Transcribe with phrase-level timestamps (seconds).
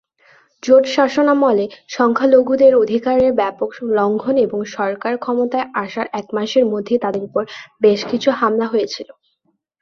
[0.63, 1.65] জোট শাসনামলে
[1.87, 7.43] সংখ্যালঘুদের অধিকারের ব্যাপক লঙ্ঘন এবং সরকার ক্ষমতায় আসার এক মাসের মধ্যেই তাদের উপর
[7.81, 9.07] বেশকিছু হামলা হয়েছিল।